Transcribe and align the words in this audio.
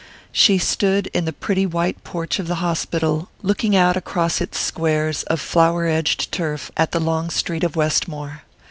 She 0.31 0.57
stood 0.57 1.11
in 1.13 1.25
the 1.25 1.31
pretty 1.31 1.67
white 1.67 2.03
porch 2.03 2.39
of 2.39 2.47
the 2.47 2.55
hospital, 2.55 3.29
looking 3.43 3.75
out 3.75 3.95
across 3.95 4.41
its 4.41 4.57
squares 4.57 5.21
of 5.25 5.39
flower 5.39 5.85
edged 5.85 6.31
turf 6.31 6.71
at 6.75 6.91
the 6.91 6.99
long 6.99 7.29
street 7.29 7.63
of 7.63 7.75
Westmore. 7.75 8.41